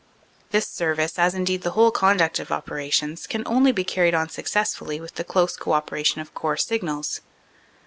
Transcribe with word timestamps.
This 0.49 0.65
service, 0.67 1.19
as 1.19 1.35
indeed 1.35 1.61
the 1.61 1.69
whole 1.77 1.91
conduct 1.91 2.39
of 2.39 2.51
operations, 2.51 3.27
can 3.27 3.43
only 3.45 3.71
be 3.71 3.83
carried 3.83 4.15
on 4.15 4.29
successfully 4.29 4.99
with 4.99 5.13
the 5.13 5.23
close 5.23 5.55
co 5.55 5.73
operation 5.73 6.21
of 6.21 6.33
Corps 6.33 6.57
Signals. 6.57 7.21